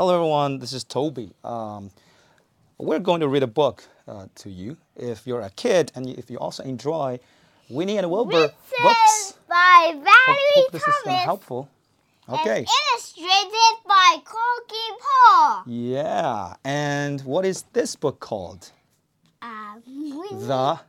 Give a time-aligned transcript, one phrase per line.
[0.00, 0.60] Hello, everyone.
[0.60, 1.30] This is Toby.
[1.44, 1.90] Um,
[2.78, 4.78] we're going to read a book uh, to you.
[4.96, 7.20] If you're a kid and if you also enjoy
[7.68, 8.48] Winnie and Wilbur
[8.82, 11.68] books, by hope, Valerie hope this is gonna Thomas helpful.
[12.26, 12.64] and Okay.
[12.94, 15.64] illustrated by Korky Paul.
[15.66, 16.54] Yeah.
[16.64, 18.72] And what is this book called?
[19.42, 20.80] Um, Winnie, The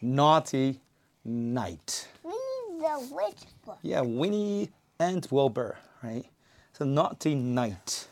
[0.00, 0.78] Naughty
[1.24, 2.06] Knight.
[2.22, 2.36] Winnie
[2.78, 3.78] the Witch book.
[3.82, 6.24] Yeah, Winnie and Wilbur, right?
[6.78, 8.06] The Naughty Knight.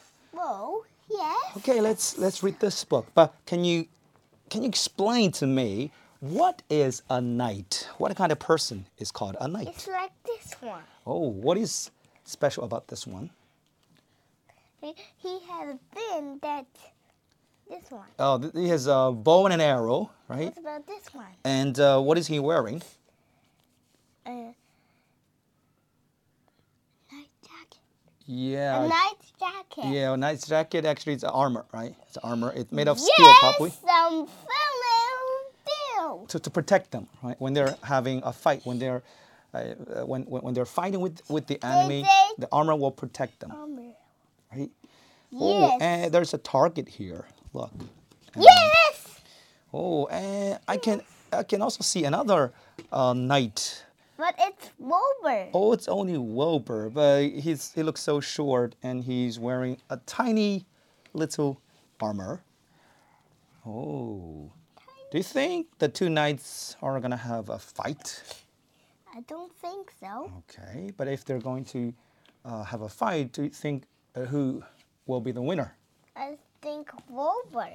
[0.47, 1.57] Whoa, yes.
[1.57, 3.07] Okay, let's let's read this book.
[3.15, 3.87] But can you
[4.49, 7.89] can you explain to me what is a knight?
[7.99, 9.67] What kind of person is called a knight?
[9.67, 10.83] It's like this one.
[11.05, 11.91] Oh, what is
[12.25, 13.31] special about this one?
[14.81, 16.67] He, he has a fin that
[17.69, 18.07] this one.
[18.21, 20.55] Oh, he has a bow and an arrow, right?
[20.55, 21.35] What about this one?
[21.45, 22.83] And uh, what is he wearing?
[24.25, 24.31] Uh,
[27.11, 27.79] knight jacket.
[28.27, 28.85] Yeah.
[28.85, 29.85] a knight jacket.
[29.91, 31.95] Yeah, a knight's jacket actually it's armor, right?
[32.09, 32.53] It's armor.
[32.55, 33.71] It's made of steel, yes, probably.
[33.71, 36.27] some film steel.
[36.29, 37.41] to, to protect them, right?
[37.41, 39.03] When they're having a fight, when they're
[39.55, 39.75] uh,
[40.05, 42.05] when, when when they're fighting with with the enemy,
[42.39, 43.93] the armor will protect them, Armor.
[44.55, 44.71] right?
[45.35, 47.25] Oh, and there's a target here.
[47.53, 47.71] Look.
[48.37, 49.21] Yes.
[49.73, 51.03] Oh, and I can
[51.33, 52.53] I can also see another
[52.93, 53.85] uh, knight.
[54.17, 55.49] But it's Wilbur.
[55.53, 60.65] Oh, it's only Wilbur, but he's he looks so short, and he's wearing a tiny
[61.13, 61.61] little
[62.01, 62.43] armor.
[63.67, 64.53] Oh,
[65.11, 68.23] do you think the two knights are gonna have a fight?
[69.15, 70.31] I don't think so.
[70.49, 71.93] Okay, but if they're going to
[72.45, 74.63] uh, have a fight, do you think uh, who
[75.07, 75.75] will be the winner?
[76.15, 77.69] I think Wilbur.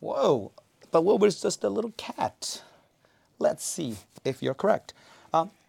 [0.00, 0.52] Whoa,
[0.90, 2.62] but Wilbur's just a little cat.
[3.38, 4.94] Let's see if you're correct.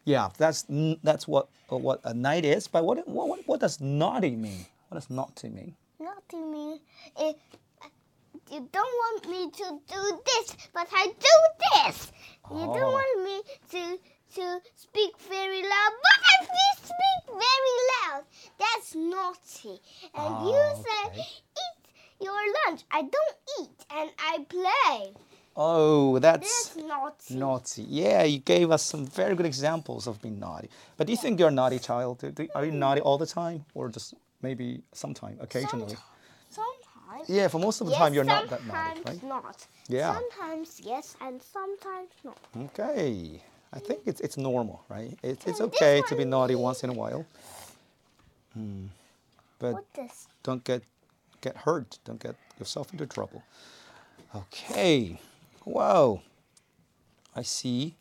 [0.05, 0.66] Yeah, that's
[1.03, 2.67] that's what uh, what a knight is.
[2.67, 4.66] But what what what, does naughty mean?
[4.89, 5.75] What does naughty mean?
[5.99, 6.79] Naughty to me.
[7.17, 7.38] It,
[8.51, 11.35] you don't want me to do this, but I do
[11.73, 12.11] this.
[12.51, 12.73] You Oh.
[12.73, 13.97] don't want me to
[14.35, 16.45] to speak very loud, but I
[16.77, 18.23] speak very loud.
[18.59, 19.81] That's naughty.
[20.13, 21.27] And you Ah, say, okay.
[21.63, 21.79] eat
[22.22, 22.83] your lunch.
[22.91, 25.13] I don't eat, and I play.
[25.57, 27.35] Oh, that's That's naughty.
[27.35, 27.83] naughty.
[27.83, 30.69] Yeah, you gave us some very good examples of being naughty.
[30.97, 32.23] But do you think you're a naughty child?
[32.53, 35.95] Are you naughty all the time, or just maybe sometime, occasionally?
[36.49, 37.29] Sometimes.
[37.29, 39.29] Yeah, for most of the yes, time you're not that naughty, sometimes right?
[39.29, 39.67] not.
[39.88, 40.13] Yeah.
[40.13, 42.37] Sometimes yes, and sometimes not.
[42.66, 43.41] Okay.
[43.72, 45.17] I think it's it's normal, right?
[45.23, 47.25] It's it's okay to be naughty once in a while.
[48.53, 48.87] Hmm.
[49.59, 49.85] But
[50.43, 50.83] don't get
[51.41, 51.97] get hurt.
[52.03, 53.43] Don't get yourself into trouble.
[54.35, 55.17] Okay.
[55.65, 56.21] Wow.
[57.35, 57.97] I see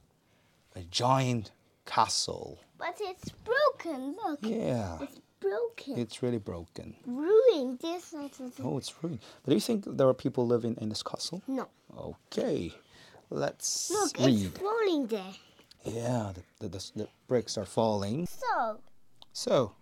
[0.76, 1.50] a giant
[1.86, 2.58] castle.
[2.78, 4.16] But it's broken.
[4.24, 4.40] Look.
[4.42, 4.98] Yeah.
[5.02, 5.98] It's broken.
[5.98, 6.94] It's really broken.
[7.06, 7.78] ruined.
[7.80, 8.30] This is
[8.62, 9.20] Oh, it's ruined.
[9.42, 11.42] But do you think there are people living in this castle?
[11.46, 11.68] no.
[11.96, 12.72] Okay.
[13.30, 14.46] Let's Look, read.
[14.46, 15.32] it's falling there.
[15.84, 18.26] Yeah, the, the, the, the bricks are falling.
[18.26, 18.78] So
[19.32, 19.72] So,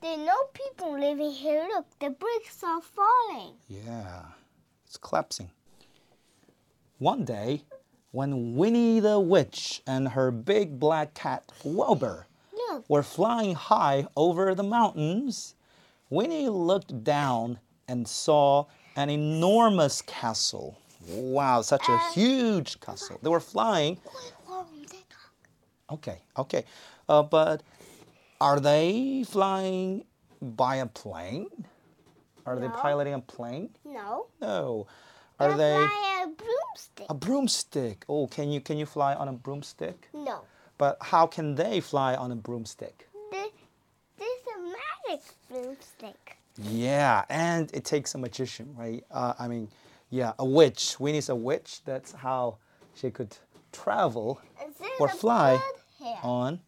[0.00, 1.66] there are no people living here.
[1.72, 3.54] Look, the bricks are falling.
[3.68, 4.22] Yeah,
[4.86, 5.50] it's collapsing.
[6.98, 7.62] One day,
[8.10, 12.26] when Winnie the Witch and her big black cat Wilbur
[12.70, 15.56] Look, were flying high over the mountains,
[16.08, 18.64] Winnie looked down and saw
[18.96, 20.78] an enormous castle.
[21.06, 23.18] Wow, such a huge castle.
[23.22, 23.98] They were flying.
[25.90, 26.64] Okay, okay.
[27.10, 27.62] Uh, but
[28.40, 30.06] are they flying
[30.40, 31.48] by a plane?
[32.46, 33.68] Are they piloting a plane?
[33.84, 34.28] no.
[34.40, 34.86] No.
[35.38, 37.06] Are they flying a broomstick.
[37.10, 38.04] a broomstick?
[38.08, 40.08] Oh, can you can you fly on a broomstick?
[40.14, 40.40] No.
[40.78, 43.08] But how can they fly on a broomstick?
[43.30, 43.50] This,
[44.18, 44.60] this is a
[45.10, 46.36] magic broomstick.
[46.58, 49.04] Yeah, and it takes a magician, right?
[49.10, 49.68] Uh, I mean,
[50.10, 50.96] yeah, a witch.
[50.98, 51.80] Winnie's a witch.
[51.84, 52.56] That's how
[52.94, 53.36] she could
[53.72, 54.40] travel
[54.98, 55.60] or fly
[56.22, 56.60] on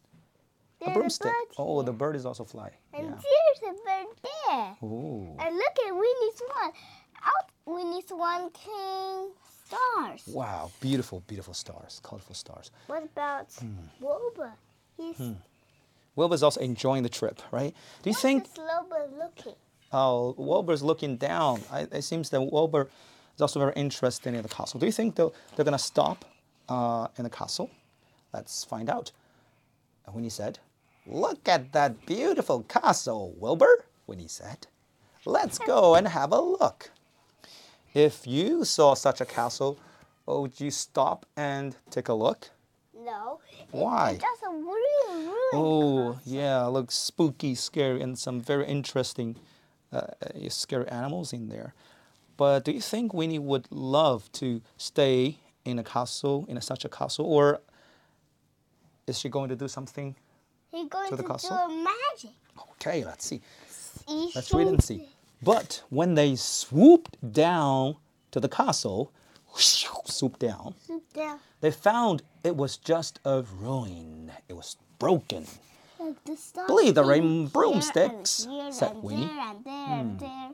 [0.81, 1.33] There's a broomstick.
[1.33, 2.75] bird Oh, the bird is also flying.
[2.93, 3.15] And Yeah.
[3.63, 4.77] there's a bird there.
[4.83, 5.37] Ooh.
[5.39, 6.73] And look at Winnie's Swan.
[7.69, 9.29] Winnie's Swan came
[9.67, 10.23] stars.
[10.27, 12.71] Wow, beautiful, beautiful stars, colorful stars.
[12.87, 13.75] What about Hmm.
[14.01, 14.53] Wilbur?
[14.97, 15.21] He's
[16.17, 17.75] Wilbur's also enjoying the trip, right?
[18.03, 19.55] Do you think What's Wilbur looking?
[19.93, 21.61] Oh, Wilbur's looking down.
[21.71, 22.89] I, it seems that Wilbur
[23.37, 24.81] is also very interested in the castle.
[24.81, 26.25] Do you think they'll, they're going to stop
[26.69, 27.71] uh, in the castle?
[28.33, 29.13] Let's find out.
[30.07, 30.59] And Winnie said,
[31.07, 34.67] Look at that beautiful castle, Wilbur, Winnie said.
[35.25, 36.91] Let's go and have a look.
[37.95, 39.79] If you saw such a castle,
[40.27, 42.51] would you stop and take a look?
[42.95, 43.41] No.
[43.71, 44.11] Why?
[44.13, 45.51] It's just a real room.
[45.55, 49.37] Oh, yeah, looks spooky, scary, and some very interesting,
[49.93, 51.75] uh, uh, scary animals in there.
[52.37, 56.85] But do you think Winnie would love to stay in a castle, in a, such
[56.85, 57.61] a castle, or
[59.07, 60.15] is she going to do something?
[60.71, 61.57] He's going To to, the do castle?
[61.57, 62.37] a magic.
[62.73, 63.41] Okay, let's see.
[64.35, 65.09] Let's wait and see.
[65.43, 67.97] But when they swooped down
[68.33, 69.13] to the castle,
[69.55, 71.39] swooped down, Sit down.
[71.61, 74.33] they found it was just a ruin.
[74.49, 75.47] It was broken.
[76.01, 79.27] Like the stars Believe the in rain and broomsticks, said and Winnie.
[79.27, 80.51] There and there and there.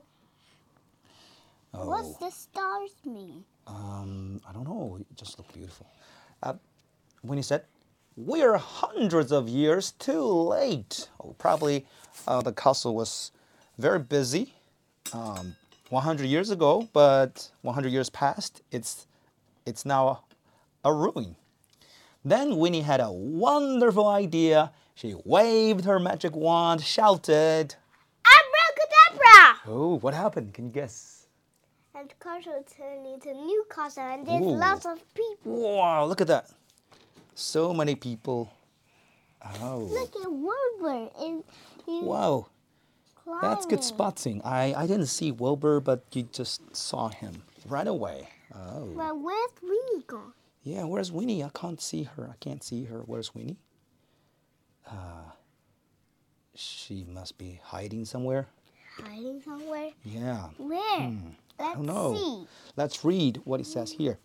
[1.73, 3.45] What's Oh, the stars mean?
[3.67, 4.99] um, I don't know.
[5.01, 5.87] It just looked beautiful.
[6.43, 6.55] Uh,
[7.23, 7.65] Winnie said,
[8.17, 11.87] "We're hundreds of years too late." Oh, probably
[12.29, 13.33] uh, the castle was
[13.77, 14.54] very busy
[15.13, 15.57] um,
[15.91, 18.63] 100 years ago, but 100 years passed.
[18.71, 19.07] It's
[19.67, 20.25] it's now
[20.85, 21.37] a ruin.
[22.25, 24.73] Then Winnie had a wonderful idea.
[24.95, 27.75] She waved her magic wand, shouted,
[28.25, 29.61] Abracadabra!
[29.67, 30.55] "Oh, what happened?
[30.55, 31.27] Can you guess?"
[31.95, 34.57] And castle turned into Newcastle, and there's Ooh.
[34.57, 35.77] lots of people.
[35.79, 36.51] Wow, look at that.
[37.35, 38.51] So many people.
[39.61, 41.45] Oh, Look at Wilbur And,
[41.85, 42.47] he's wow.
[43.41, 44.43] That's good spotting.
[44.43, 48.29] I, I didn't see Wilbur, but you just saw him right away.
[48.55, 48.93] Oh.
[48.97, 50.33] But where's Winnie gone?
[50.63, 51.43] Yeah, where's Winnie?
[51.43, 52.29] I can't see her.
[52.31, 53.01] I can't see her.
[53.07, 53.59] Where's Winnie?
[54.91, 55.31] Uh,
[56.55, 58.49] she must be hiding somewhere.
[59.03, 59.91] Hiding somewhere.
[60.05, 60.49] Yeah.
[60.59, 61.13] Where?
[61.59, 62.15] Let's don't know.
[62.15, 62.47] see.
[62.77, 64.19] Let's read what it says here.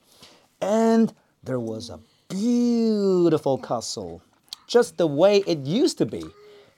[0.61, 1.13] And
[1.43, 1.99] there was a
[2.29, 4.21] beautiful castle,
[4.67, 6.23] just the way it used to be,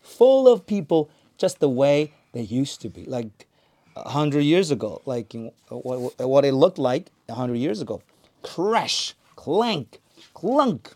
[0.01, 1.09] full of people,
[1.41, 3.47] just the way they used to be, like
[3.95, 8.01] a hundred years ago, like in, what, what it looked like a hundred years ago.
[8.43, 9.99] Crash, clank,
[10.33, 10.93] clunk.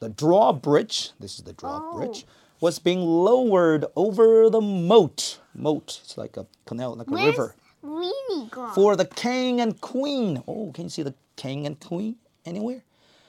[0.00, 2.26] The drawbridge, this is the drawbridge,
[2.60, 5.40] was being lowered over the moat.
[5.54, 8.74] Moat, it's like a canal, like a Where's river Winnie gone?
[8.74, 10.42] for the king and queen.
[10.46, 12.16] Oh, can you see the king and queen
[12.46, 12.82] anywhere?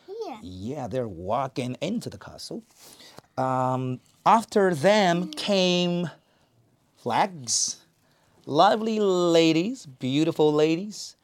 [0.07, 0.37] Here.
[0.41, 2.63] Yeah, they're walking into the castle.
[3.37, 6.09] Um, after them came
[6.97, 7.77] flags,
[8.45, 11.15] lovely ladies, beautiful ladies,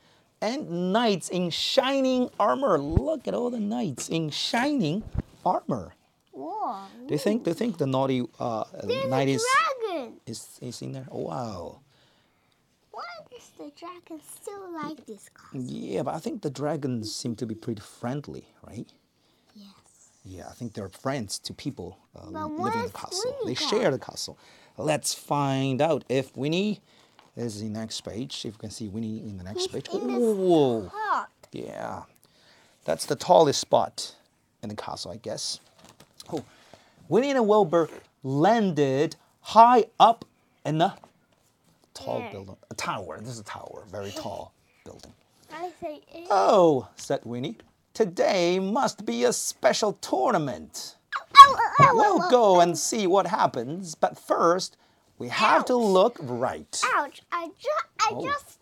[0.41, 2.77] and knights in shining armor.
[2.77, 5.03] Look at all the knights in shining
[5.45, 5.93] armor.
[6.31, 6.85] Whoa.
[7.07, 7.43] Do you think?
[7.43, 8.63] Do you think the naughty uh,
[9.07, 9.45] knight is,
[9.89, 10.13] dragon.
[10.25, 11.07] is is in there?
[11.11, 11.79] Oh, wow.
[12.91, 15.61] Why does the dragon still like this castle?
[15.61, 18.87] Yeah, but I think the dragons seem to be pretty friendly, right?
[20.23, 23.35] Yeah, I think they're friends to people uh, living in the castle.
[23.45, 24.37] They share the castle.
[24.77, 26.79] Let's find out if Winnie
[27.35, 28.45] is the next page.
[28.45, 29.87] If you can see Winnie in the next He's page.
[29.91, 30.91] Whoa!
[31.51, 32.03] Yeah,
[32.85, 34.15] that's the tallest spot
[34.63, 35.59] in the castle, I guess.
[36.31, 36.43] Oh,
[37.09, 37.89] Winnie and Wilbur
[38.23, 40.25] landed high up
[40.65, 40.95] in a
[41.93, 42.31] tall Where?
[42.31, 43.19] building, a tower.
[43.19, 44.53] This is a tower, very tall
[44.85, 45.13] building.
[45.51, 46.27] I say eh.
[46.29, 47.57] Oh, said Winnie,
[47.93, 50.95] today must be a special tournament.
[51.79, 54.77] We'll go and see what happens, but first
[55.17, 56.81] we have to look right.
[56.95, 57.21] Ouch!
[57.31, 58.23] I just, I Oh.
[58.23, 58.59] just,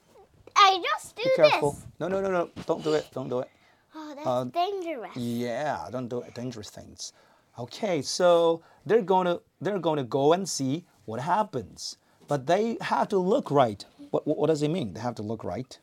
[0.56, 1.72] I just do Be careful.
[1.74, 1.86] this.
[2.00, 2.50] No, no, no, no.
[2.66, 3.08] Don't do it.
[3.14, 3.50] Don't do it.
[3.96, 5.16] Oh, that's Uh, dangerous.
[5.16, 6.24] Yeah, don't do.
[6.34, 7.14] Dangerous things.
[7.58, 12.78] Okay, so they're going to they're going to go and see what happens, but they
[12.82, 13.84] have to look right.
[14.12, 14.94] What, what, what does it mean?
[14.94, 15.78] They have to look right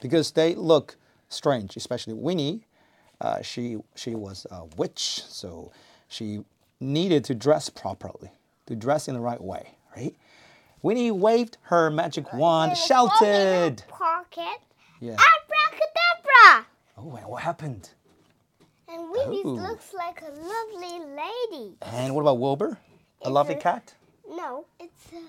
[0.00, 0.96] because they look
[1.32, 2.66] strange, especially Winnie.
[3.20, 5.70] Uh, she she was a witch, so
[6.08, 6.44] she
[6.80, 8.30] needed to dress properly,
[8.66, 10.14] to dress in the right way, right?
[10.82, 13.84] Winnie waved her magic wand, There's one in shouted.
[13.88, 14.58] Pocket.
[15.00, 15.12] Yeah.
[15.12, 16.66] Abracadabra!
[16.98, 17.90] Oh, and what happened?
[18.88, 19.50] And Winnie Oh.
[19.50, 21.76] looks like a lovely lady.
[21.82, 22.66] And what about Wilbur?
[22.70, 22.76] A
[23.20, 23.94] It's lovely a- cat?
[24.28, 25.20] No, it's a,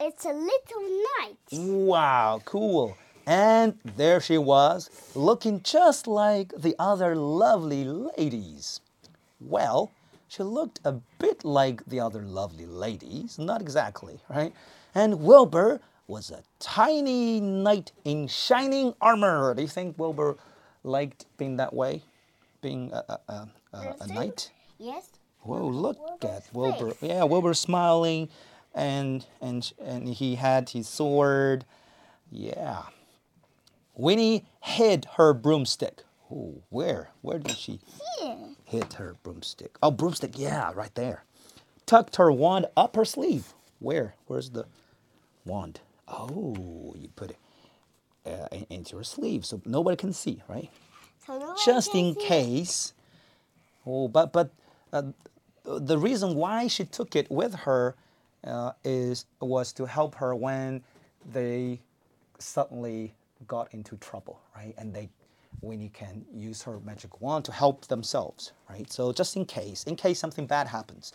[0.00, 1.36] it's a little knight.
[1.52, 2.96] Wow, cool.
[3.26, 8.80] And there she was, looking just like the other lovely ladies.
[9.40, 9.92] Well,
[10.28, 14.52] she looked a bit like the other lovely ladies, not exactly, right?
[14.94, 19.54] And Wilbur was a tiny knight in shining armor.
[19.54, 20.36] Do you think Wilbur
[20.82, 22.02] liked being that way?
[22.60, 24.50] Being a, a, a, a, knight?
[24.78, 25.10] Yes.
[25.40, 26.90] Whoa, look Wilbur's at Wilbur.
[26.92, 27.10] face.
[27.10, 28.28] Yeah, Wilbur smiling
[28.74, 31.64] and and and he had his sword.
[32.30, 32.82] Yeah.
[33.94, 36.02] Winnie hid her broomstick.
[36.30, 37.10] Oh, where?
[37.22, 37.80] Where did she
[38.20, 38.38] Here.
[38.64, 39.76] hid her broomstick?
[39.82, 40.38] Oh, broomstick.
[40.38, 41.24] Yeah, right there.
[41.86, 43.54] Tucked her wand up her sleeve.
[43.78, 44.14] Where?
[44.26, 44.66] Where's the
[45.44, 45.80] wand?
[46.08, 47.38] Oh, you put it
[48.26, 50.70] uh, into her sleeve so nobody can see, right?
[51.26, 52.18] So Just in it.
[52.18, 52.92] case
[53.86, 54.50] Oh, but but
[54.92, 55.02] uh,
[55.64, 57.94] the reason why she took it with her
[58.44, 60.82] uh, is was to help her when
[61.30, 61.80] they
[62.38, 63.14] suddenly
[63.46, 64.74] got into trouble, right?
[64.78, 65.08] And they
[65.60, 68.90] Winnie can use her magic wand to help themselves, right?
[68.92, 71.12] So just in case, in case something bad happens.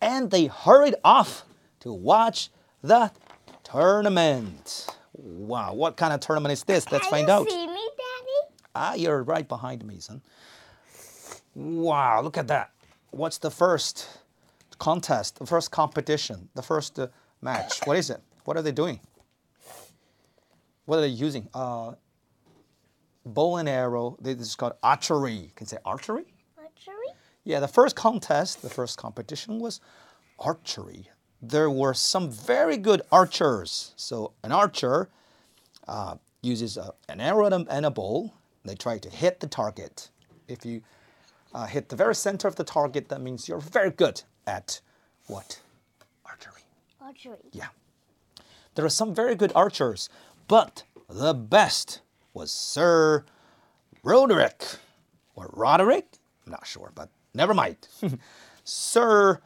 [0.00, 1.44] And they hurried off
[1.80, 2.50] to watch
[2.82, 3.10] the
[3.64, 4.86] tournament.
[5.12, 6.90] Wow, what kind of tournament is this?
[6.90, 7.50] Let's Can find you out.
[7.50, 8.54] see me, Daddy?
[8.74, 10.22] Ah, you're right behind me, son.
[11.54, 12.70] Wow, look at that.
[13.10, 14.08] What's the first
[14.78, 17.08] contest, the first competition, the first uh,
[17.42, 17.80] match?
[17.84, 18.20] What is it?
[18.44, 19.00] What are they doing?
[20.86, 21.48] What are they using?
[21.54, 21.92] Uh,
[23.24, 24.16] bow and arrow.
[24.20, 25.52] This is called archery.
[25.54, 26.24] Can you say archery?
[26.58, 27.14] Archery?
[27.44, 29.80] Yeah, the first contest, the first competition was
[30.38, 31.08] archery.
[31.42, 33.94] There were some very good archers.
[33.96, 35.08] So an archer
[35.88, 38.32] uh, uses a, an arrow and a, and a bow.
[38.64, 40.10] They try to hit the target.
[40.48, 40.82] If you
[41.54, 44.80] uh, hit the very center of the target, that means you're very good at
[45.26, 45.60] what?
[46.26, 46.62] Archery.
[47.00, 47.50] Archery.
[47.52, 47.68] Yeah.
[48.74, 50.08] There are some very good archers,
[50.50, 52.00] but the best
[52.34, 53.24] was Sir
[54.02, 54.64] Roderick.
[55.36, 56.06] Or Roderick?
[56.44, 57.76] I'm not sure, but never mind.
[58.64, 59.40] Sir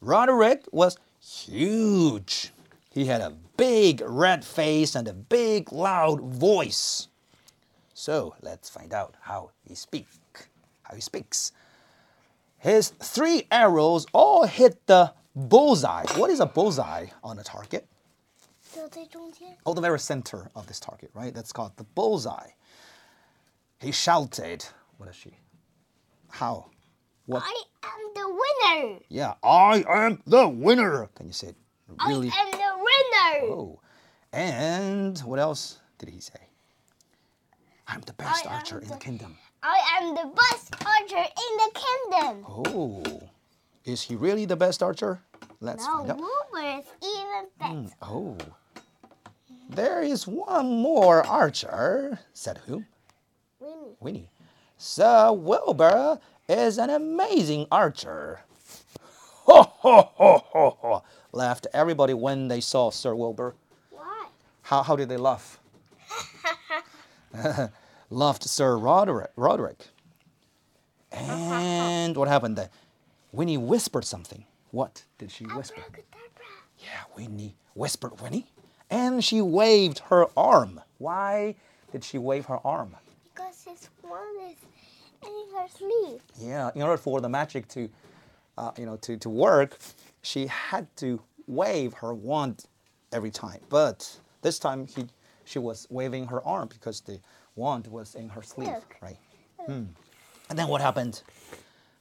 [0.00, 2.50] Roderick was huge.
[2.90, 7.08] He had a big red face and a big loud voice.
[7.92, 10.06] So let's find out how he speak.
[10.84, 11.52] How he speaks.
[12.56, 16.06] His three arrows all hit the bullseye.
[16.16, 17.86] What is a bullseye on a target?
[19.66, 21.34] Oh, the very center of this target, right?
[21.34, 22.50] That's called the bullseye.
[23.80, 24.64] He shouted.
[24.96, 25.38] What is she?
[26.30, 26.66] How?
[27.26, 27.42] What?
[27.44, 28.98] I am the winner.
[29.08, 31.08] Yeah, I am the winner.
[31.14, 31.56] Can you say it
[32.06, 32.30] really?
[32.30, 33.54] I am the winner.
[33.54, 33.80] Oh,
[34.32, 36.40] and what else did he say?
[37.86, 39.36] I'm the best I archer in the kingdom.
[39.62, 42.44] I am the best archer in the kingdom.
[42.48, 43.28] Oh,
[43.84, 45.20] is he really the best archer?
[45.60, 46.18] Let's No, find out.
[46.18, 47.72] Wilbur is even better.
[47.74, 48.36] Hmm, oh,
[49.68, 52.20] there is one more archer.
[52.32, 52.84] Said who?
[53.60, 53.96] Winnie.
[54.00, 54.30] Winnie.
[54.76, 58.40] Sir Wilbur is an amazing archer.
[59.44, 61.02] Ho ho ho ho ho!
[61.32, 63.54] Laughed everybody when they saw Sir Wilbur.
[63.90, 64.26] Why?
[64.62, 65.58] How, how did they laugh?
[68.10, 69.30] Laughed Sir Roderick.
[69.36, 69.88] Roderick.
[71.10, 72.68] And what happened then?
[73.32, 74.44] Winnie whispered something.
[74.70, 75.82] What did she whisper?
[76.78, 78.46] Yeah, Winnie whispered Winnie.
[78.90, 80.80] And she waved her arm.
[80.98, 81.54] Why
[81.92, 82.96] did she wave her arm?
[83.34, 84.56] Because his wand is
[85.28, 86.20] in her sleeve.
[86.38, 87.88] Yeah, in order for the magic to,
[88.56, 89.78] uh, you know, to, to work,
[90.22, 92.64] she had to wave her wand
[93.12, 93.60] every time.
[93.68, 95.06] But this time he,
[95.44, 97.20] she was waving her arm because the
[97.56, 98.96] wand was in her sleeve, Look.
[99.02, 99.18] right?
[99.66, 99.84] Hmm.
[100.50, 101.22] And then what happened?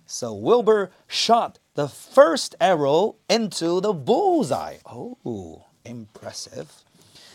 [0.08, 4.78] So Wilbur shot the first arrow into the bullseye.
[4.86, 6.72] Oh, impressive.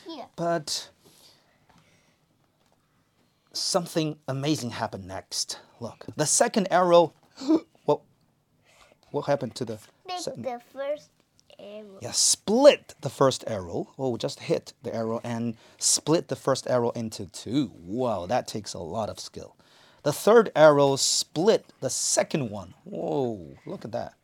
[0.06, 0.24] Here.
[0.36, 0.88] But
[3.52, 5.60] something amazing happened next.
[5.80, 7.12] Look, the second arrow.
[7.84, 8.00] what?
[9.10, 10.44] What happened to the Pick second?
[10.44, 11.10] the first
[11.58, 11.98] arrow.
[12.00, 13.90] Yeah, split the first arrow.
[13.98, 17.70] Oh, just hit the arrow and split the first arrow into two.
[17.74, 19.56] Wow, that takes a lot of skill.
[20.02, 22.74] The third arrow split the second one.
[22.84, 24.14] Whoa, look at that.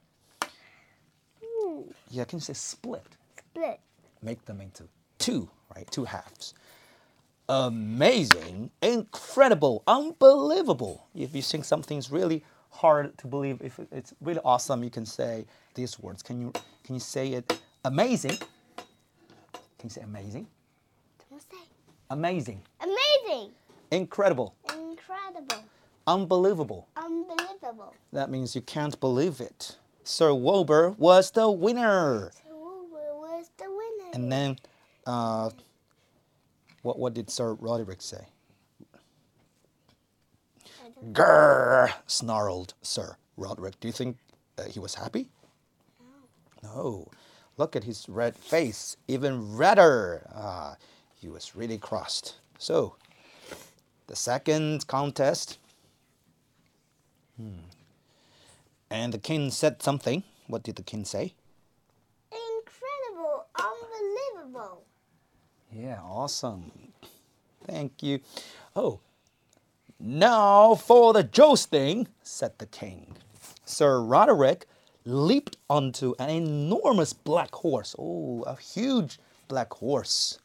[1.45, 3.05] Ooh, Yeah, can you say split?
[3.51, 3.81] split.
[4.23, 4.85] make them into
[5.19, 5.89] two, right?
[5.91, 6.55] Two halves.
[7.49, 11.07] Amazing, incredible, unbelievable.
[11.15, 15.47] If you think something's really hard to believe, if it's really awesome, you can say
[15.75, 16.23] these words.
[16.23, 16.53] Can you
[16.85, 17.59] can you say it?
[17.85, 18.37] Amazing.
[19.79, 20.47] Can you say amazing?
[22.11, 23.51] Amazing, Amazing.
[23.91, 24.55] incredible,
[25.09, 25.65] Incredible.
[26.07, 26.89] unbelievable.
[26.97, 27.95] Unbelievable.
[28.13, 29.77] That means you can't believe it.
[30.05, 32.31] Sir Wilbur was the winner.
[32.35, 34.11] So Wilbur was the winner.
[34.15, 34.59] And then,
[35.07, 35.51] uh,
[36.83, 38.27] what what did Sir Roderick say?
[41.13, 43.79] Grrr, snarled Sir Roderick.
[43.81, 44.17] Do you think
[44.59, 45.29] uh, he was happy?
[46.63, 47.09] No.
[47.57, 50.27] Look at his red face, even redder.
[50.35, 50.77] Ah,
[51.15, 52.37] he was really crossed.
[52.59, 52.97] So,
[54.09, 55.59] the second contest.
[57.37, 57.69] Hmm.
[58.91, 60.25] And the king said something.
[60.49, 61.35] What did the king say?
[62.33, 63.47] Incredible.
[63.55, 64.83] Unbelievable.
[65.71, 66.73] Yeah, awesome.
[67.67, 68.21] Thank you.
[68.75, 69.01] Oh,
[70.01, 73.17] now for the jousting, said the king.
[73.67, 74.67] Sir Roderick
[75.05, 77.95] leaped onto an enormous black horse.
[77.99, 80.39] Oh, a huge black horse.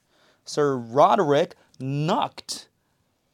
[0.43, 2.67] Sir Roderick knocked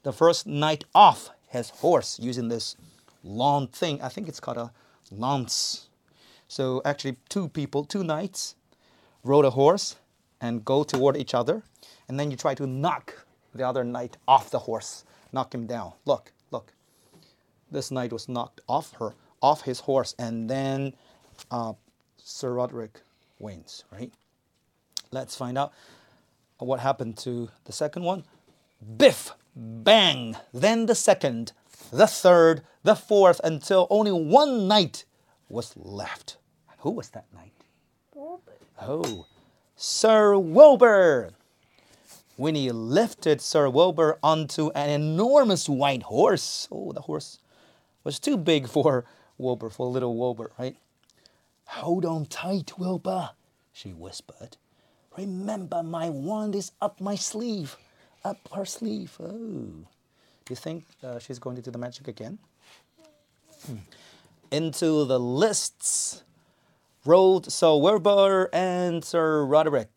[0.10, 2.76] the first knight off his horse using this
[3.24, 4.02] long thing.
[4.02, 4.72] I think it's called a
[5.12, 5.88] lance.
[6.48, 8.56] So actually, two people, two knights,
[9.24, 9.98] rode a horse
[10.42, 11.62] and go toward each other,
[12.08, 13.24] and then you try to knock
[13.54, 15.94] the other knight off the horse, knock him down.
[16.06, 16.74] Look, look.
[17.70, 19.14] This knight was knocked off her,
[19.44, 20.96] off his horse, and then
[21.52, 21.74] uh,
[22.18, 23.00] Sir Roderick
[23.38, 23.84] wins.
[23.92, 24.12] Right?
[25.12, 25.72] Let's find out
[26.58, 28.24] what happened to the second one.
[28.98, 30.38] Biff, bang.
[30.54, 31.52] Then the second,
[31.92, 35.06] the third, the fourth, until only one knight
[35.50, 36.38] was left.
[36.80, 37.54] Who was that knight?
[38.82, 39.26] Oh,
[39.76, 41.32] Sir Wilbur.
[42.38, 46.70] When he lifted Sir Wilbur onto an enormous white horse.
[46.72, 47.40] Oh, the horse
[48.06, 49.04] was too big for
[49.38, 50.78] Wilbur, for little Wilbur, right?
[51.66, 53.32] Hold on tight, Wilbur,
[53.74, 54.56] she whispered.
[55.18, 57.76] Remember, my wand is up my sleeve,
[58.24, 59.16] up her sleeve.
[59.20, 62.40] Oh, do you think uh, she's going to do the magic again?
[63.66, 63.76] Hmm.
[64.52, 66.24] Into the lists
[67.06, 69.90] rode Sir Wilbur and Sir Roderick.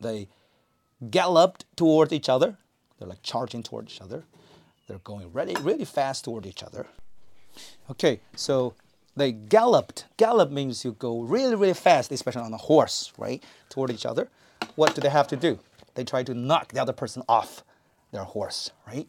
[0.00, 0.28] They
[1.10, 2.58] galloped toward each other.
[2.98, 4.24] They're like charging toward each other.
[4.86, 6.86] They're going really, really fast toward each other.
[7.90, 8.74] Okay, so
[9.16, 10.06] they galloped.
[10.16, 13.42] Gallop means you go really, really fast, especially on a horse, right?
[13.68, 14.28] Toward each other.
[14.76, 15.58] What do they have to do?
[15.94, 17.62] They try to knock the other person off
[18.12, 19.08] their horse, right?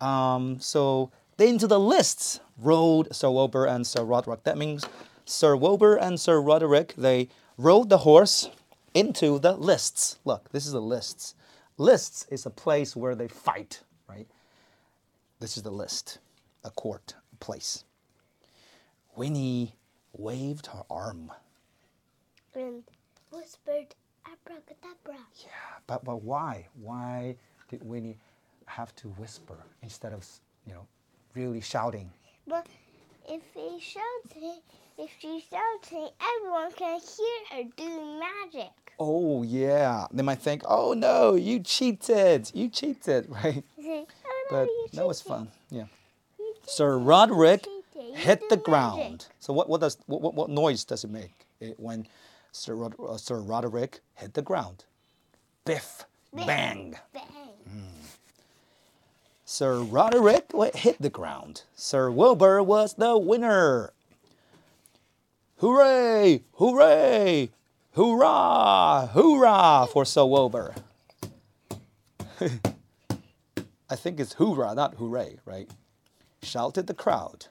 [0.00, 4.44] Um, so they into the lists rode Sir Wilbur and Sir Roderick.
[4.44, 4.84] That means
[5.24, 8.50] Sir Wilbur and Sir Roderick, they rode the horse
[8.94, 10.18] into the lists.
[10.24, 11.34] Look, this is the lists.
[11.78, 14.26] Lists is a place where they fight, right?
[15.38, 16.18] This is the list,
[16.64, 17.84] a court, a place.
[19.14, 19.76] Winnie
[20.12, 21.30] waved her arm.
[22.54, 22.82] And
[23.30, 23.94] whispered
[24.46, 25.16] abracadabra.
[25.42, 25.48] Yeah,
[25.86, 26.66] but, but why?
[26.80, 27.36] Why
[27.68, 28.18] did Winnie
[28.66, 30.26] have to whisper instead of,
[30.66, 30.86] you know,
[31.34, 32.10] really shouting?
[32.46, 32.66] But
[33.28, 34.60] if he shouts,
[34.98, 38.70] if she shouts, everyone can hear her doing magic.
[38.98, 40.06] Oh, yeah.
[40.12, 42.50] They might think, oh no, you cheated.
[42.54, 43.64] You cheated, right?
[44.52, 45.48] Oh, no, But you that was fun.
[45.70, 45.84] Yeah.
[46.66, 46.98] Sir.
[46.98, 47.66] Roderick
[48.14, 49.26] hit the did ground.
[49.38, 52.06] So what, what does what, what, what noise does it make it, when
[52.52, 54.84] Sir, Rod, uh, Sir Roderick hit the ground?
[55.64, 56.96] Biff, bang.
[57.12, 57.24] Bang.
[59.44, 61.64] Sir Roderick hit the ground.
[61.74, 63.92] Sir Wilbur was the winner.
[65.58, 66.44] Hooray!
[66.54, 67.50] Hooray!
[67.94, 69.10] Hoorah!
[69.12, 70.74] Hoorah for Sir Wilbur.
[73.90, 75.68] I think it's hoorah, not hooray, right?
[76.42, 77.46] Shouted the crowd.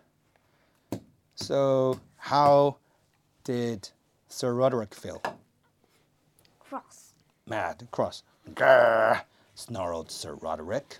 [1.35, 2.77] So, how
[3.43, 3.89] did
[4.29, 5.21] Sir Roderick feel?
[6.59, 7.13] Cross.
[7.47, 8.23] Mad, cross.
[8.53, 9.21] Grrr,
[9.55, 10.99] snarled Sir Roderick.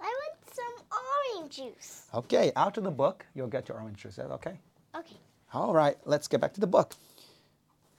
[0.00, 2.06] I want some orange juice.
[2.14, 4.12] Okay, out of the book, you'll get your orange juice.
[4.12, 4.58] Is that okay?
[4.96, 5.16] Okay.
[5.52, 6.94] All right, let's get back to the book.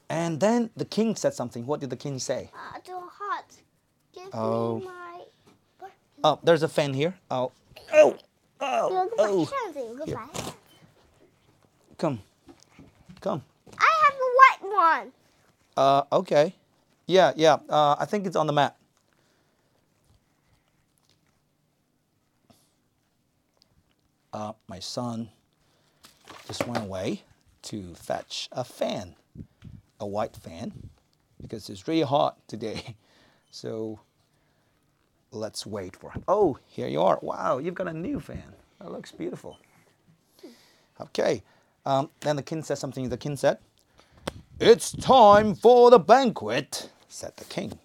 [0.10, 1.66] And then the king said something.
[1.66, 2.50] What did the king say?
[2.56, 3.46] Ah, too hot.
[4.14, 4.80] Give Oh.
[4.80, 5.22] me my.
[5.80, 5.92] What?
[6.24, 7.16] Oh, there's a fan here.
[7.32, 7.52] Oh,
[7.92, 8.16] oh,
[8.62, 9.46] oh, oh.
[10.06, 10.18] Here.
[11.98, 12.22] Come,
[13.22, 13.42] come.
[13.80, 14.32] I have a
[14.65, 15.12] white one.
[15.78, 16.56] Uh, okay.
[17.08, 17.58] Yeah, yeah.
[17.70, 18.76] Uh, I think it's on the mat.
[24.34, 25.30] Uh, my son
[26.48, 27.24] just went away
[27.62, 29.16] to fetch a fan,
[30.00, 30.90] a white fan,
[31.42, 32.96] because it's really hot today.
[33.52, 34.02] So
[35.32, 36.26] let's wait for him.
[36.28, 37.20] Oh, here you are.
[37.22, 38.54] Wow, you've got a new fan.
[38.82, 39.58] That looks beautiful.
[41.00, 41.42] Okay.
[41.86, 43.08] Um, then the king said something.
[43.08, 43.60] The king said,
[44.60, 47.78] it's time for the banquet, said the king.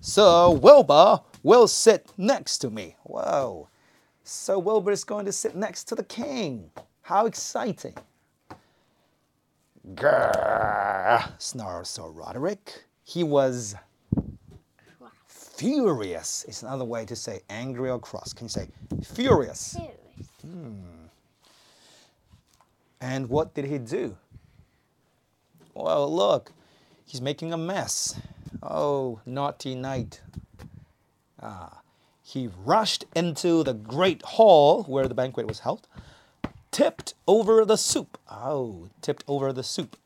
[0.00, 2.96] Sir Wilbur will sit next to me.
[3.04, 3.68] Whoa.
[4.22, 6.70] Sir Wilbur is going to sit next to the king.
[7.02, 7.94] How exciting.
[9.94, 12.84] Grrr, snarled Sir Roderick.
[13.02, 13.74] He was
[15.26, 16.44] furious.
[16.48, 18.32] It's another way to say angry or cross.
[18.32, 18.68] Can you say
[19.02, 19.60] furious?
[19.60, 19.92] Serious.
[20.40, 20.80] Hmm.
[23.00, 24.16] And what did he do?
[25.74, 26.52] Well, look,
[27.04, 28.18] he's making a mess.
[28.62, 30.20] Oh, naughty knight.
[31.42, 31.80] Ah,
[32.22, 35.86] he rushed into the great hall where the banquet was held,
[36.70, 38.18] tipped over the soup.
[38.30, 39.96] Oh, tipped over the soup.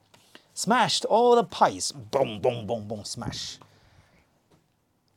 [0.55, 1.93] Smashed all the pies.
[1.93, 3.59] Boom, boom, boom, boom, smash.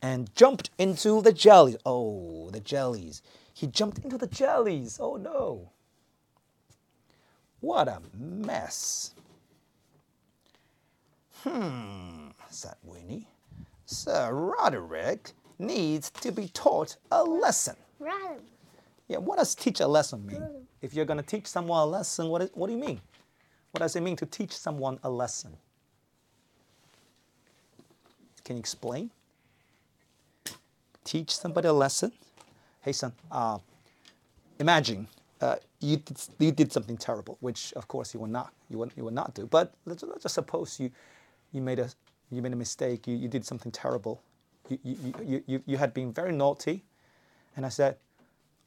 [0.02, 1.78] And jumped into the jellies.
[1.86, 3.22] Oh, the jellies.
[3.54, 5.00] He jumped into the jellies.
[5.00, 5.72] Oh no.
[7.60, 9.14] What a mess.
[11.44, 13.28] Hmm, said Winnie.
[13.86, 17.76] Sir Roderick needs to be taught a lesson.
[18.00, 18.40] Run.
[19.08, 20.44] Yeah, what does teach a lesson mean?
[20.82, 23.02] If you're going to teach someone a lesson, what, is, what do you mean?
[23.72, 25.58] What does it mean to teach someone a lesson?
[28.44, 29.12] Can you explain?
[31.04, 32.12] Teach somebody a lesson?
[32.82, 33.60] Hey, son, uh,
[34.60, 35.08] imagine
[35.42, 38.90] uh, you, did, you did something terrible, which of course you will not, you will,
[38.96, 39.46] you will not do.
[39.46, 40.92] But let's, let's just suppose you,
[41.52, 41.90] you, made a,
[42.30, 44.22] you made a mistake, you, you did something terrible.
[44.70, 46.84] You, you, you, you, you had been very naughty.
[47.56, 47.98] And I said,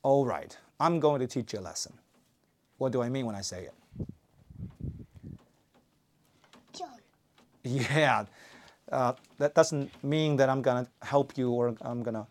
[0.02, 1.94] all right, I'm going to teach you a lesson.
[2.78, 3.74] What do I mean when I say it?
[6.72, 6.88] John.
[7.62, 8.26] Yeah,
[8.92, 12.26] uh, that doesn't mean that I'm gonna help you or I'm gonna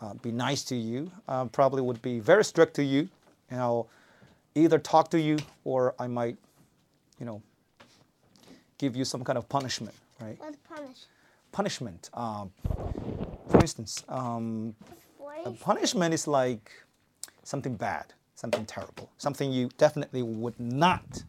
[0.00, 1.10] uh, be nice to you.
[1.28, 3.08] Uh, probably would be very strict to you,
[3.50, 3.88] and I'll
[4.54, 6.36] either talk to you or I might,
[7.18, 7.42] you know,
[8.82, 10.36] give you some kind of punishment, right?
[10.40, 11.00] What's punish?
[11.52, 12.10] Punishment.
[12.14, 12.50] Um,
[13.50, 14.74] for instance, um,
[15.60, 16.66] punishment is like
[17.44, 21.22] something bad, something terrible, something you definitely would not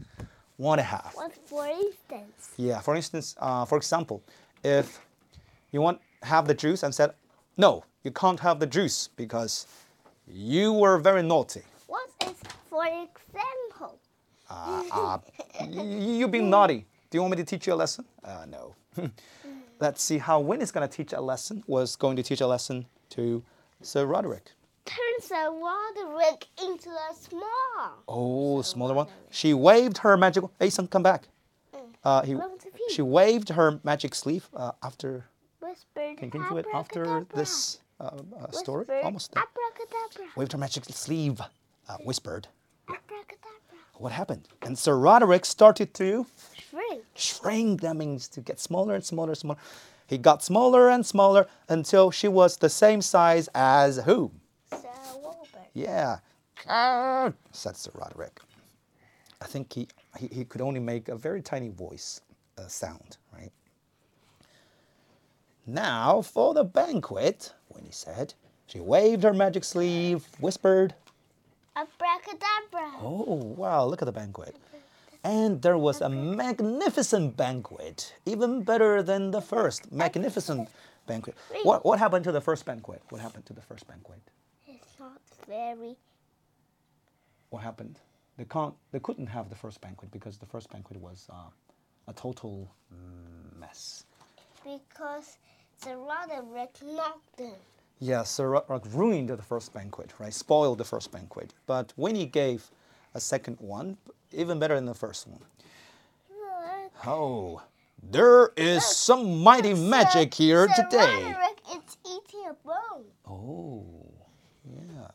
[0.57, 1.11] want to have.
[1.13, 2.39] What for instance?
[2.57, 4.23] Yeah, for instance, uh, for example,
[4.63, 4.87] if
[5.71, 7.11] you want have the juice and said,
[7.55, 9.67] no, you can't have the juice because
[10.27, 11.61] you were very naughty.
[11.85, 12.37] What is
[12.71, 13.99] for example?
[14.49, 15.17] Uh, uh,
[16.19, 16.87] you being naughty.
[17.13, 18.05] Do you want me to teach you a lesson?
[18.23, 18.73] Uh, no.
[19.79, 21.63] Let's see how Winnie's going to teach a lesson.
[21.67, 23.43] Was going to teach a lesson to
[23.83, 24.49] Sir Roderick.
[24.83, 28.03] Turns Sir Roderick into a small.
[28.07, 29.05] Oh, smaller one.
[29.29, 30.43] She waved her magic.
[30.59, 31.27] Hey, son, come back.
[32.03, 32.35] Uh, he,
[32.89, 35.25] she waved her magic sleeve uh, after.
[35.59, 36.17] Whispered.
[36.17, 38.09] Can, can you do it after this uh,
[38.41, 38.87] uh, story?
[39.03, 39.43] Almost there.
[40.35, 41.39] Waved her magic sleeve.
[41.87, 42.47] Uh, whispered.
[43.95, 44.47] What happened?
[44.61, 46.25] And Sir Roderick started to
[46.69, 47.03] Shrink.
[47.15, 47.81] shrink.
[47.81, 49.59] That means to get smaller and smaller and smaller.
[50.07, 54.31] He got smaller and smaller until she was the same size as who?
[54.71, 54.79] Sir
[55.21, 55.45] Wilbur.
[55.73, 56.19] Yeah.
[56.67, 58.39] Ah, said Sir Roderick.
[59.41, 62.21] I think he, he, he could only make a very tiny voice
[62.57, 63.51] uh, sound, right?
[65.65, 68.33] Now for the banquet, Winnie said.
[68.67, 70.95] She waved her magic sleeve, whispered,
[71.75, 72.99] Abracadabra.
[73.01, 74.55] Oh, wow, look at the banquet.
[75.23, 79.91] And there was a magnificent banquet, even better than the first.
[79.91, 80.69] Magnificent
[81.07, 81.35] banquet.
[81.63, 83.01] What, what happened to the first banquet?
[83.09, 84.19] What happened to the first banquet?
[84.67, 85.95] It's not very.
[87.49, 87.99] What happened?
[88.37, 91.49] They, can't, they couldn't have the first banquet because the first banquet was uh,
[92.07, 92.69] a total
[93.59, 94.05] mess.
[94.63, 95.37] Because
[95.77, 97.55] Sir Roderick knocked them.
[98.03, 100.33] Yeah, Sir Roderick ruined the first banquet, right?
[100.33, 101.53] Spoiled the first banquet.
[101.67, 102.69] But Winnie gave
[103.13, 103.95] a second one,
[104.33, 105.39] even better than the first one.
[107.05, 107.61] Oh,
[108.11, 111.23] there is some mighty magic here Sir today.
[111.23, 113.05] Roderick is eating a bone.
[113.25, 113.85] Oh,
[114.69, 115.07] yeah.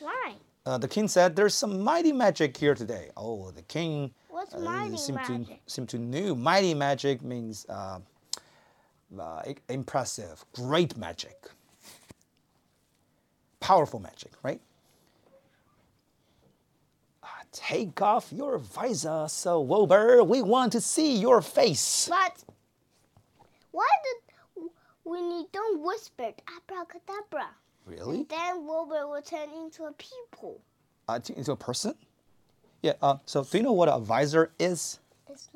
[0.00, 0.32] Why?
[0.64, 4.60] Uh, the king said, "There's some mighty magic here today." Oh, the king What's uh,
[4.60, 6.34] mighty seemed to seemed to knew.
[6.34, 8.00] Mighty magic means uh,
[9.18, 11.50] uh, impressive, great magic,
[13.60, 14.60] powerful magic, right?
[17.22, 20.22] Ah, Take off your visor, Sir Wilbur.
[20.24, 22.08] We want to see your face.
[22.08, 22.44] But
[23.70, 24.64] why did
[25.04, 27.48] when you don't whisper abracadabra?
[27.86, 28.16] Really?
[28.18, 30.60] And then Wilbur will turn into a people.
[31.08, 31.94] Uh, to- into a person?
[32.82, 32.92] Yeah.
[33.00, 34.98] Uh, so, do you know what a visor is?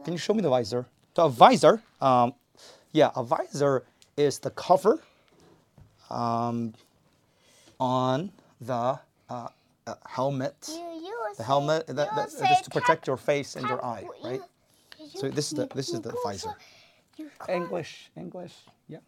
[0.05, 0.87] Can you show me the visor?
[1.15, 2.33] So a visor, um,
[2.93, 3.85] yeah, a visor
[4.17, 5.03] is the cover
[6.09, 6.73] um,
[7.83, 8.73] on the
[9.29, 9.49] uh,
[9.89, 10.55] uh, helmet.
[10.69, 14.41] You, you the helmet say, that, that, to protect your face and your eye, right?
[15.13, 16.55] so this is the this is the visor.
[17.49, 18.55] English, English,
[18.87, 18.99] yeah.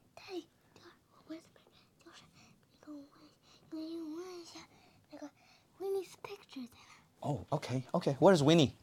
[7.22, 8.16] Oh, okay, okay.
[8.18, 8.76] Where is Winnie?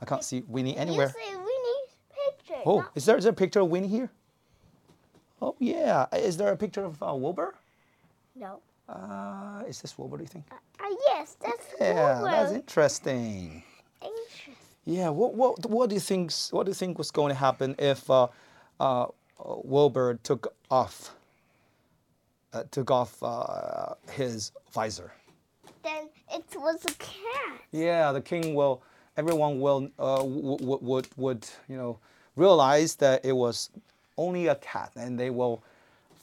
[0.00, 1.08] I can't see Winnie anywhere.
[1.08, 4.10] Picture, oh, is there is there a picture of Winnie here?
[5.40, 6.06] Oh yeah.
[6.12, 7.54] Is there a picture of uh, Wilbur?
[8.36, 8.60] No.
[8.88, 10.44] Uh, is this Wilbur, do you think?
[10.50, 10.56] Uh,
[11.08, 13.62] yes, that's Yeah, that's interesting.
[14.00, 14.54] Interesting.
[14.84, 16.32] Yeah, what, what, what do you think?
[16.50, 18.28] What do you think was going to happen if uh,
[18.80, 19.06] uh,
[19.38, 21.14] Wilbur took off,
[22.54, 25.12] uh, took off uh, his visor?
[25.82, 27.60] Then it was a cat.
[27.70, 28.82] Yeah, the king will.
[29.18, 31.98] Everyone will uh, w- w- would would you know
[32.36, 33.68] realize that it was
[34.16, 35.62] only a cat, and they will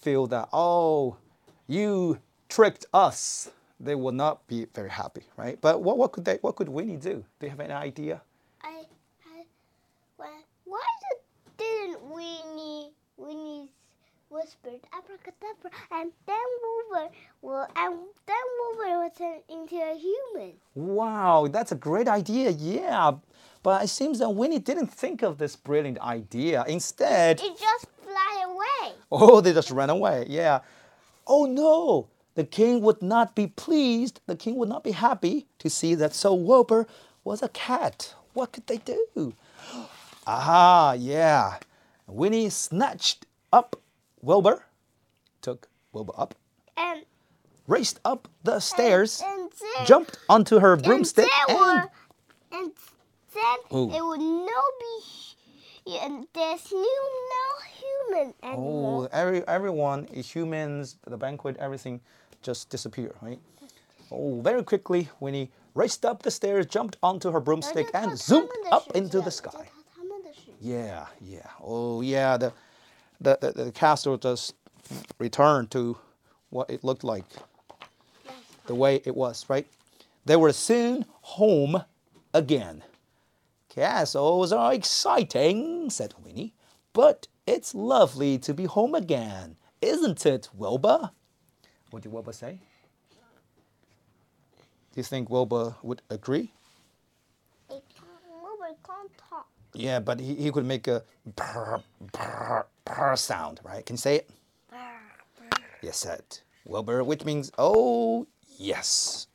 [0.02, 1.18] feel that oh,
[1.68, 2.18] you
[2.50, 3.50] tricked us.
[3.80, 5.60] They will not be very happy, right?
[5.60, 6.38] But what, what could they?
[6.42, 7.26] What could Winnie do?
[7.40, 8.22] Do you have any idea?
[8.62, 8.84] I,
[9.36, 9.44] I,
[10.18, 10.32] why,
[10.64, 13.70] why did, didn't Winnie, Winnie's,
[14.30, 17.10] whispered abracadabra, and then Wilbur
[17.42, 20.54] well, and then Wilbur will turn into a human.
[20.74, 22.52] Wow, that's a great idea.
[22.52, 23.12] Yeah.
[23.62, 26.64] But it seems that Winnie didn't think of this brilliant idea.
[26.68, 28.94] Instead, It just fly away.
[29.12, 30.26] oh, they just ran away.
[30.30, 30.60] Yeah.
[31.28, 34.20] Oh no, the king would not be pleased.
[34.28, 36.86] The king would not be happy to see that so Wilbur
[37.24, 38.14] was a cat.
[38.34, 39.34] What could they do?
[40.28, 41.60] Ah, yeah.
[42.08, 43.76] Winnie snatched up
[44.24, 44.66] Wilbur,
[45.42, 46.34] took Wilbur up,
[46.76, 47.06] And
[47.68, 51.90] raced up the stairs, and then, jumped onto her broomstick, and, and then,
[52.52, 52.72] and
[53.36, 57.46] then it will no be, and there's no no
[57.78, 59.04] human anymore.
[59.04, 62.02] Oh, every everyone, humans, the banquet, everything
[62.46, 63.40] just disappear, right?
[64.12, 68.90] Oh, very quickly, Winnie raced up the stairs, jumped onto her broomstick, and zoomed up
[68.96, 69.68] into the sky.
[70.62, 71.50] Yeah, yeah.
[71.62, 72.38] Oh, yeah.
[72.38, 72.54] The,
[73.20, 74.54] the, the, the castle just
[75.20, 75.98] returned to
[76.52, 77.26] what it looked like,
[78.68, 79.68] the way it was, right?
[80.26, 81.84] They were soon home
[82.34, 82.84] again.
[83.70, 86.54] Castles are exciting, said Winnie,
[86.94, 91.12] but it's lovely to be home again, isn't it, Wilbur?
[91.92, 92.60] What did Wilbur say?
[94.96, 96.52] Do you think Wilbur would agree?
[97.70, 97.84] Can't,
[98.42, 99.48] Wilbur can't talk.
[99.74, 101.04] Yeah, but he, he could make a
[101.36, 101.82] brr,
[102.14, 103.86] brr, brr sound, right?
[103.86, 104.30] Can you say it?
[105.82, 106.24] Yes, said
[106.66, 108.26] Wilbur, which means, oh,
[108.58, 109.28] yes.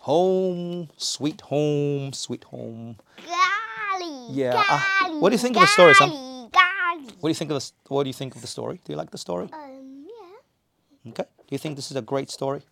[0.00, 2.96] Home, sweet home, sweet home.
[3.16, 4.26] Golly.
[4.30, 4.80] Yeah, uh,
[5.18, 6.10] what do you think of the story, Sam?
[6.10, 7.14] golly, golly.
[7.20, 8.80] What do you think of the, what do you think of the story?
[8.84, 9.48] Do you like the story?
[9.52, 11.10] Um, yeah.
[11.10, 11.24] Okay.
[11.46, 12.62] Do you think this is a great story?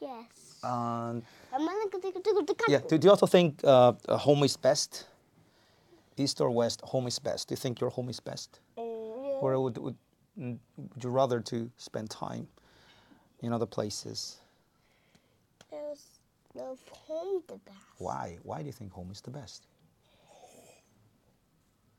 [0.00, 0.58] Yes.
[0.62, 1.22] Um,
[2.68, 2.78] yeah.
[2.88, 5.06] Do, do you also think uh, uh, home is best?
[6.16, 7.48] East or west, home is best.
[7.48, 8.60] Do you think your home is best?
[8.78, 9.96] Uh, Or would, would,
[10.38, 12.46] mm, would you rather to spend time
[13.40, 14.38] in other places?
[15.70, 16.04] There's
[16.54, 17.78] the home the best.
[17.98, 18.38] Why?
[18.42, 19.66] Why do you think home is the best?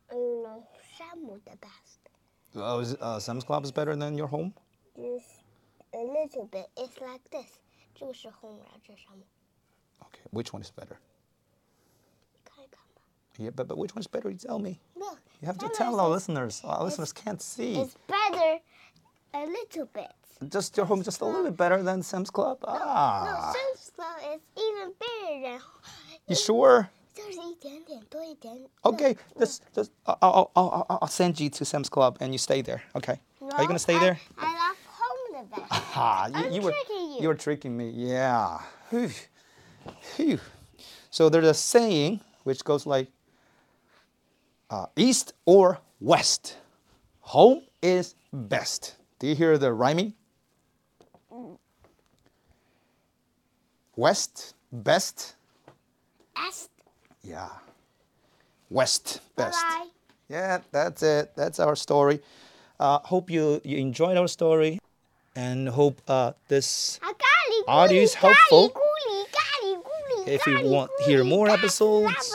[0.09, 0.63] I don't know.
[0.97, 1.99] Sam the best.
[2.55, 4.53] Oh, is, uh, Sam's Club is better than your home?
[4.95, 5.42] Just
[6.02, 6.68] a little bit.
[6.76, 7.46] It's like this.
[7.94, 9.26] 这个是 home，然后这是 summer。
[10.00, 10.98] Okay, which one is better?
[12.44, 13.02] 看一看吧。
[13.38, 14.30] Yeah, but, but which one is better?
[14.30, 14.80] You tell me.
[14.94, 15.18] Look.
[15.40, 16.60] You have to Summer tell is- our listeners.
[16.64, 17.80] Our listeners can't see.
[17.80, 18.60] It's better
[19.34, 20.12] a little bit.
[20.48, 22.58] Just your home is just a little bit better than Sam's Club?
[22.62, 23.52] No, Ah.
[23.52, 25.60] Sam's Club is even better than.
[26.28, 26.88] You sure?
[27.14, 28.68] 就是一点点多一点。
[28.84, 32.62] Okay, just, just I'll, I'll, I'll, I'll send you to Sam's Club and you stay
[32.62, 32.82] there.
[32.94, 33.18] Okay.
[33.40, 34.20] Are you gonna stay there?
[34.36, 35.81] I, I love home the best.
[35.95, 37.27] Ah, you, you were tricking you.
[37.27, 37.89] were tricking me.
[37.89, 38.59] Yeah.
[38.89, 39.09] Phew.
[40.01, 40.39] Phew.
[41.09, 43.09] So there's a saying which goes like
[44.69, 46.57] uh, east or west.
[47.21, 48.95] Home is best.
[49.19, 50.13] Do you hear the rhyming?
[53.95, 55.35] West, best.
[56.35, 56.69] Est.
[57.23, 57.49] Yeah.
[58.71, 59.61] West, best.
[59.61, 59.87] Bye.
[60.29, 61.33] Yeah, that's it.
[61.35, 62.21] That's our story.
[62.79, 64.79] Uh, hope you, you enjoyed our story
[65.35, 67.13] and hope uh, this Ah,
[67.67, 68.73] Audio is helpful.
[70.25, 72.33] If you want to hear more episodes,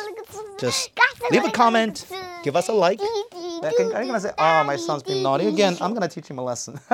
[0.59, 0.91] just
[1.31, 2.07] leave a comment,
[2.45, 2.99] give us a like.
[2.99, 5.47] dee, dee, Are you going to say, doo, oh, my golly, son's dee, been naughty
[5.47, 5.77] again?
[5.81, 6.79] I'm going to teach him a lesson.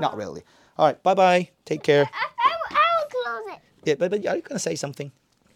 [0.00, 0.42] Not really.
[0.78, 1.48] All right, bye bye.
[1.64, 2.04] Take care.
[2.12, 3.60] I, I, will- I will close it.
[3.84, 5.10] Yeah, but, but are you going to say something?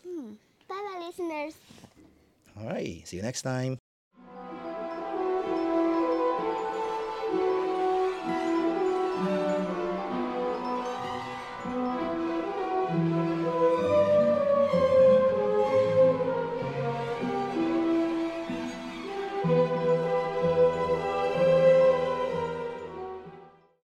[0.04, 0.30] Bye
[0.68, 1.54] bye, listeners.
[2.60, 3.78] All right, see you next time.